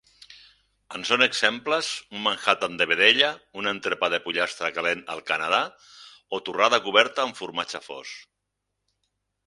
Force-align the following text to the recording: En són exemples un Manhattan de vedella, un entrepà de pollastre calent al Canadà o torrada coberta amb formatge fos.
En 0.99 1.03
són 1.09 1.23
exemples 1.25 1.89
un 2.19 2.23
Manhattan 2.29 2.79
de 2.79 2.87
vedella, 2.93 3.29
un 3.63 3.71
entrepà 3.73 4.11
de 4.15 4.21
pollastre 4.25 4.73
calent 4.79 5.07
al 5.17 5.23
Canadà 5.31 5.63
o 6.39 6.43
torrada 6.49 6.85
coberta 6.91 7.29
amb 7.29 7.43
formatge 7.45 7.87
fos. 7.91 8.21